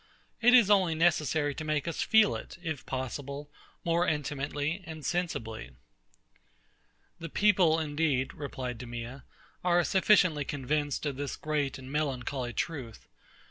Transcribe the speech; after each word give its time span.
It 0.41 0.55
is 0.55 0.71
only 0.71 0.95
necessary 0.95 1.53
to 1.53 1.63
make 1.63 1.87
us 1.87 2.01
feel 2.01 2.35
it, 2.35 2.57
if 2.63 2.87
possible, 2.87 3.51
more 3.85 4.07
intimately 4.07 4.81
and 4.87 5.05
sensibly. 5.05 5.75
The 7.19 7.29
people, 7.29 7.79
indeed, 7.79 8.33
replied 8.33 8.79
DEMEA, 8.79 9.25
are 9.63 9.83
sufficiently 9.83 10.43
convinced 10.43 11.05
of 11.05 11.17
this 11.17 11.35
great 11.37 11.77
and 11.77 11.91
melancholy 11.91 12.51
truth. 12.51 13.05